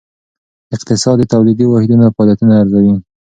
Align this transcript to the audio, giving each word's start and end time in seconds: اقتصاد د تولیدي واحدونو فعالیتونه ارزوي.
اقتصاد 0.75 1.15
د 1.19 1.23
تولیدي 1.33 1.65
واحدونو 1.67 2.13
فعالیتونه 2.15 2.53
ارزوي. 2.61 2.93